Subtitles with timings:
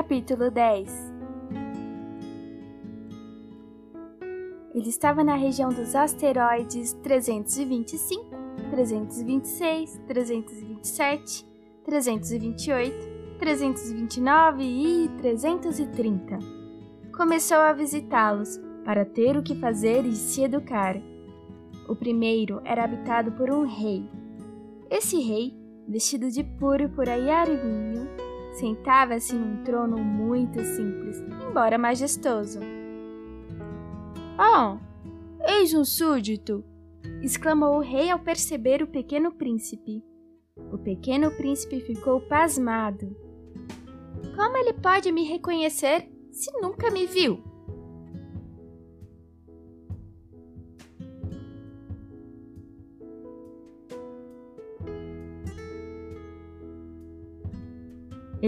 [0.00, 1.12] Capítulo 10
[4.74, 8.24] Ele estava na região dos asteroides 325,
[8.70, 11.46] 326, 327,
[11.84, 16.38] 328, 329 e 330.
[17.14, 20.96] Começou a visitá-los para ter o que fazer e se educar.
[21.86, 24.08] O primeiro era habitado por um rei.
[24.90, 25.54] Esse rei,
[25.86, 32.60] vestido de púrpura e arminho, sentava-se num trono muito simples, embora majestoso.
[34.38, 34.78] Oh,
[35.46, 36.64] eis um súdito!
[37.22, 40.02] exclamou o rei ao perceber o pequeno príncipe.
[40.72, 43.14] O pequeno príncipe ficou pasmado.
[44.34, 47.49] Como ele pode me reconhecer se nunca me viu?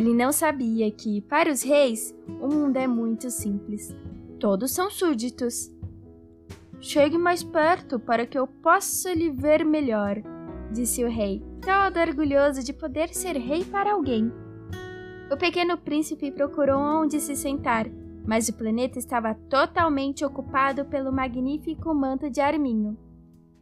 [0.00, 3.94] Ele não sabia que, para os reis, o mundo é muito simples.
[4.38, 5.70] Todos são súditos.
[6.80, 10.22] Chegue mais perto para que eu possa lhe ver melhor,
[10.72, 14.32] disse o rei, todo orgulhoso de poder ser rei para alguém.
[15.30, 17.86] O pequeno príncipe procurou onde se sentar,
[18.26, 22.96] mas o planeta estava totalmente ocupado pelo magnífico manto de arminho.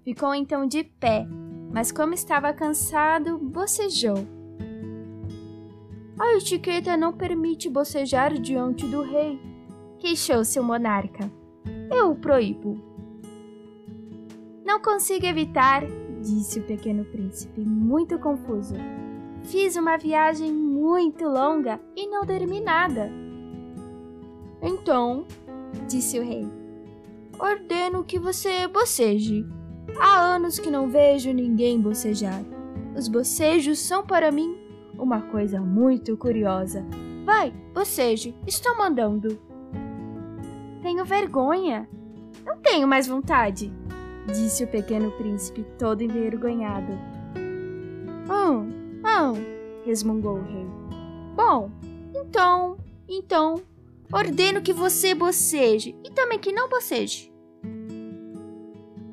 [0.04, 1.26] Ficou então de pé,
[1.72, 4.37] mas como estava cansado, bocejou.
[6.18, 9.40] A etiqueta não permite bocejar diante do rei,
[10.00, 11.30] queixou-se o monarca.
[11.88, 12.76] Eu o proíbo.
[14.64, 15.84] Não consigo evitar,
[16.20, 18.74] disse o pequeno príncipe, muito confuso.
[19.44, 23.08] Fiz uma viagem muito longa e não dormi nada.
[24.60, 25.24] Então,
[25.86, 26.50] disse o rei,
[27.38, 29.46] ordeno que você boceje.
[30.00, 32.42] Há anos que não vejo ninguém bocejar.
[32.96, 34.67] Os bocejos são para mim
[34.98, 36.84] uma coisa muito curiosa.
[37.24, 39.38] Vai, boceje, estou mandando.
[40.82, 41.88] Tenho vergonha.
[42.44, 43.72] Não tenho mais vontade,
[44.26, 46.92] disse o pequeno príncipe, todo envergonhado.
[48.30, 48.72] Hum,
[49.04, 50.66] hum, resmungou o rei.
[51.34, 51.70] Bom,
[52.14, 53.56] então, então,
[54.12, 57.32] ordeno que você boceje e também que não boceje.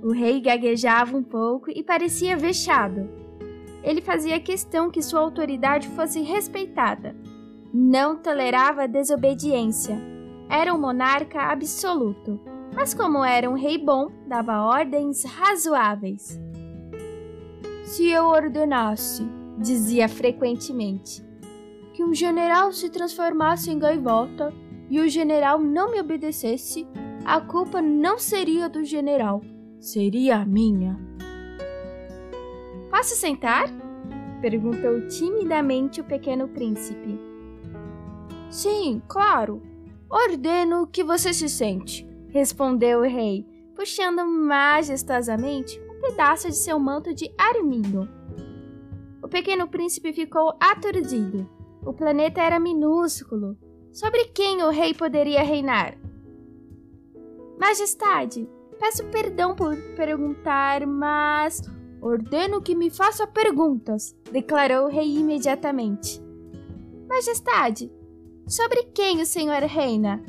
[0.02, 3.25] O rei gaguejava um pouco e parecia vexado
[3.86, 7.16] ele fazia questão que sua autoridade fosse respeitada.
[7.72, 9.96] Não tolerava desobediência.
[10.50, 12.40] Era um monarca absoluto,
[12.74, 16.42] mas como era um rei bom, dava ordens razoáveis.
[17.84, 19.24] Se eu ordenasse,
[19.60, 21.24] dizia frequentemente,
[21.94, 24.52] que um general se transformasse em gaivota
[24.90, 26.88] e o general não me obedecesse,
[27.24, 29.42] a culpa não seria do general,
[29.80, 31.15] seria minha.
[32.96, 33.66] Posso sentar?
[34.40, 37.20] perguntou timidamente o pequeno príncipe.
[38.50, 39.62] Sim, claro.
[40.10, 43.46] Ordeno que você se sente, respondeu o rei,
[43.76, 48.08] puxando majestosamente um pedaço de seu manto de arminho.
[49.22, 51.50] O pequeno príncipe ficou aturdido.
[51.86, 53.58] O planeta era minúsculo.
[53.92, 55.98] Sobre quem o rei poderia reinar?
[57.60, 61.62] Majestade, peço perdão por perguntar, mas
[62.02, 66.22] Ordeno que me faça perguntas, declarou o rei imediatamente.
[67.08, 67.92] Majestade,
[68.48, 70.24] sobre quem o senhor reina?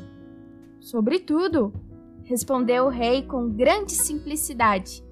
[0.79, 1.73] Sobre tudo,
[2.23, 5.03] respondeu o rei com grande simplicidade.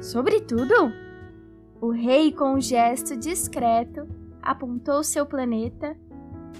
[0.00, 0.92] Sobre tudo?
[1.80, 4.06] O rei, com um gesto discreto,
[4.42, 5.96] apontou seu planeta,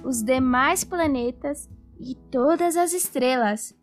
[0.04, 1.68] os demais planetas
[2.00, 3.74] e todas as estrelas,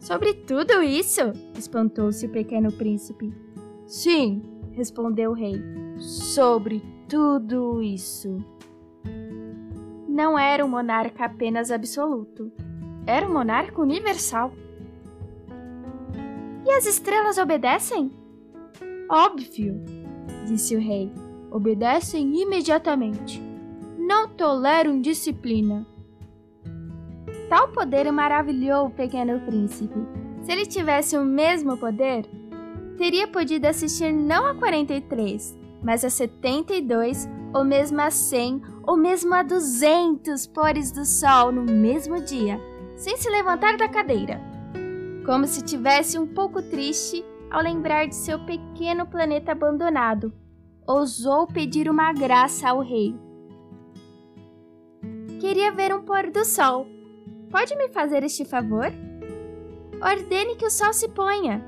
[0.00, 1.20] Sobre tudo isso?
[1.56, 3.32] espantou-se o pequeno príncipe.
[3.86, 4.42] Sim,
[4.72, 5.60] respondeu o rei.
[5.98, 8.38] Sobre tudo isso.
[10.08, 12.52] Não era um monarca apenas absoluto.
[13.06, 14.52] Era um monarca universal.
[16.66, 18.10] E as estrelas obedecem?
[19.10, 19.82] Óbvio,
[20.46, 21.10] disse o rei.
[21.50, 23.42] Obedecem imediatamente.
[23.96, 25.86] Não tolero indisciplina.
[27.48, 29.98] Tal poder maravilhou o pequeno príncipe.
[30.42, 32.26] Se ele tivesse o mesmo poder,
[32.98, 39.34] teria podido assistir não a 43, mas a 72, ou mesmo a 100, ou mesmo
[39.34, 42.60] a 200 pores do sol no mesmo dia,
[42.96, 44.40] sem se levantar da cadeira.
[45.24, 50.32] Como se tivesse um pouco triste ao lembrar de seu pequeno planeta abandonado,
[50.86, 53.14] ousou pedir uma graça ao rei.
[55.40, 56.97] Queria ver um pôr do sol
[57.50, 58.92] Pode me fazer este favor?
[60.02, 61.64] Ordene que o sol se ponha.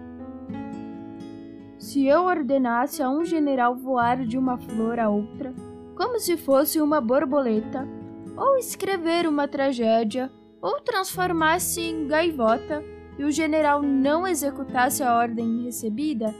[1.78, 5.54] Se eu ordenasse a um general voar de uma flor a outra,
[5.96, 7.88] como se fosse uma borboleta,
[8.36, 10.30] ou escrever uma tragédia,
[10.60, 12.84] ou transformar-se em gaivota
[13.18, 16.34] e o general não executasse a ordem recebida,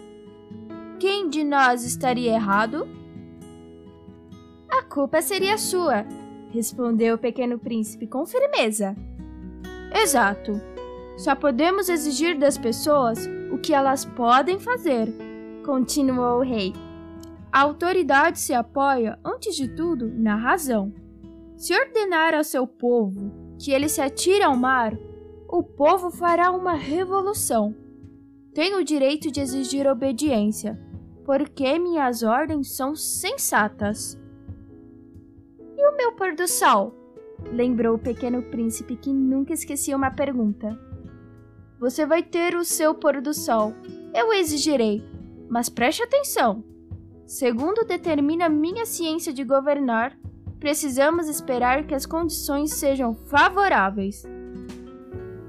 [0.98, 2.86] quem de nós estaria errado?
[4.70, 6.04] A culpa seria sua,
[6.52, 8.94] respondeu o pequeno príncipe com firmeza.
[9.94, 10.60] Exato.
[11.16, 15.12] Só podemos exigir das pessoas o que elas podem fazer,
[15.64, 16.72] continuou o rei.
[17.52, 20.92] A autoridade se apoia, antes de tudo, na razão.
[21.56, 24.96] Se ordenar ao seu povo que ele se atire ao mar,
[25.48, 27.74] o povo fará uma revolução.
[28.54, 30.80] Tenho o direito de exigir obediência,
[31.24, 34.18] porque minhas ordens são sensatas.
[35.76, 36.99] E o meu pôr do sol?
[37.52, 40.78] Lembrou o pequeno príncipe que nunca esquecia uma pergunta.
[41.78, 43.74] Você vai ter o seu pôr do sol.
[44.14, 45.02] Eu exigirei.
[45.48, 46.62] Mas preste atenção.
[47.26, 50.16] Segundo determina minha ciência de governar,
[50.58, 54.24] precisamos esperar que as condições sejam favoráveis.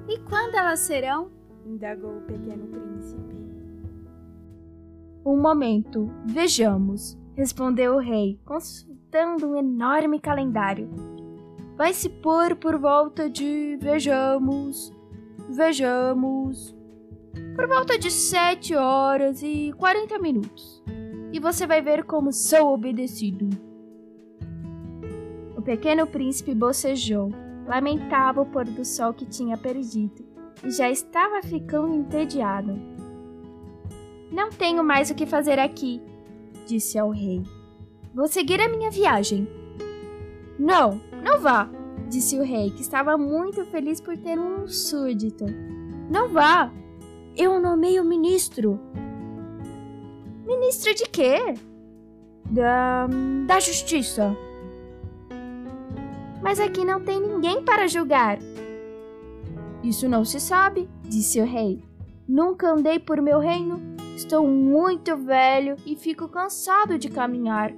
[0.07, 1.31] E quando elas serão?
[1.65, 3.35] indagou o pequeno príncipe.
[5.25, 10.89] Um momento, vejamos, respondeu o rei, consultando um enorme calendário.
[11.77, 13.77] Vai se pôr por volta de.
[13.81, 14.93] Vejamos.
[15.49, 16.75] Vejamos.
[17.55, 20.83] Por volta de sete horas e quarenta minutos.
[21.31, 23.49] E você vai ver como sou obedecido.
[25.55, 27.29] O pequeno príncipe bocejou,
[27.67, 30.25] lamentava o pôr do sol que tinha perdido
[30.63, 32.79] e já estava ficando entediado.
[34.31, 36.01] Não tenho mais o que fazer aqui,
[36.65, 37.43] disse ao rei.
[38.13, 39.47] Vou seguir a minha viagem.
[40.57, 41.69] Não, não vá,
[42.09, 45.45] disse o rei, que estava muito feliz por ter um súdito.
[46.09, 46.71] Não vá!
[47.35, 48.79] Eu nomeio ministro.
[50.45, 51.53] Ministro de quê?
[52.49, 53.07] Da.
[53.47, 54.35] da justiça.
[56.41, 58.39] Mas aqui não tem ninguém para julgar.
[59.83, 61.83] Isso não se sabe, disse o rei.
[62.27, 63.79] Nunca andei por meu reino.
[64.15, 67.73] Estou muito velho e fico cansado de caminhar.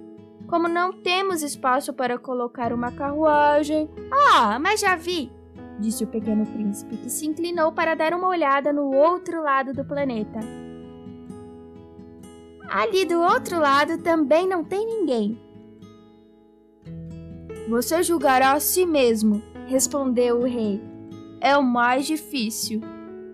[0.54, 3.90] Como não temos espaço para colocar uma carruagem.
[4.12, 5.32] Ah, mas já vi!
[5.80, 9.84] disse o pequeno príncipe, que se inclinou para dar uma olhada no outro lado do
[9.84, 10.40] planeta.
[12.70, 15.42] Ali do outro lado também não tem ninguém.
[17.68, 20.80] Você julgará a si mesmo, respondeu o rei.
[21.42, 22.80] É o mais difícil.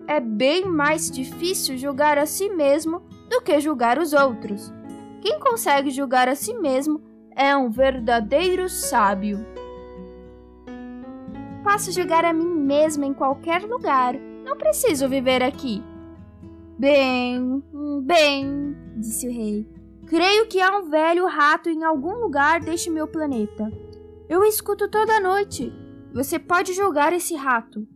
[0.06, 4.72] É bem mais difícil julgar a si mesmo do que julgar os outros.
[5.20, 7.09] Quem consegue julgar a si mesmo
[7.40, 9.38] é um verdadeiro sábio.
[11.64, 14.14] Posso julgar a mim mesmo em qualquer lugar.
[14.44, 15.82] Não preciso viver aqui.
[16.78, 17.64] Bem,
[18.02, 19.66] bem, disse o rei.
[20.06, 23.72] Creio que há um velho rato em algum lugar deste meu planeta.
[24.28, 25.72] Eu escuto toda noite.
[26.12, 27.88] Você pode julgar esse rato.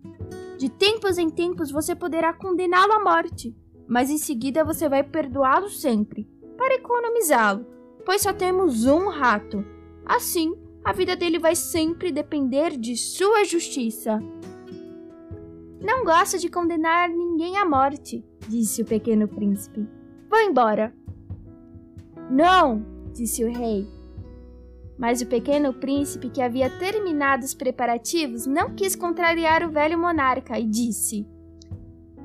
[0.56, 3.54] De tempos em tempos você poderá condená-lo à morte,
[3.86, 6.26] mas em seguida você vai perdoá-lo sempre,
[6.56, 7.66] para economizá-lo,
[8.04, 9.64] pois só temos um rato.
[10.04, 10.54] Assim,
[10.84, 14.22] a vida dele vai sempre depender de sua justiça.
[15.80, 19.86] Não gosto de condenar ninguém à morte, disse o pequeno príncipe.
[20.30, 20.94] Vou embora.
[22.30, 23.86] Não, disse o rei.
[24.98, 30.58] Mas o pequeno príncipe, que havia terminado os preparativos, não quis contrariar o velho monarca
[30.58, 31.26] e disse: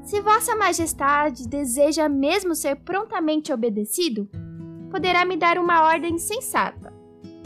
[0.04, 4.30] Se Vossa Majestade deseja mesmo ser prontamente obedecido,
[4.90, 6.94] poderá me dar uma ordem sensata.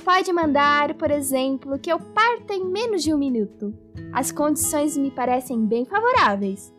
[0.03, 3.73] Pode mandar, por exemplo, que eu parta em menos de um minuto.
[4.11, 6.73] As condições me parecem bem favoráveis.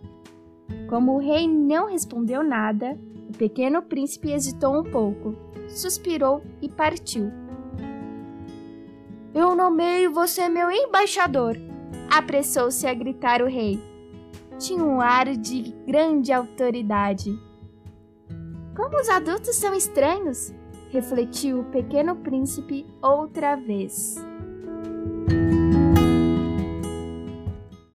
[0.89, 5.35] Como o rei não respondeu nada, o pequeno príncipe hesitou um pouco,
[5.69, 7.33] suspirou e partiu.
[9.35, 11.57] Eu nomeio você meu embaixador,
[12.11, 13.83] apressou-se a gritar o rei.
[14.59, 17.37] Tinha um ar de grande autoridade.
[18.77, 20.53] Como os adultos são estranhos,
[20.91, 24.17] refletiu o pequeno príncipe outra vez.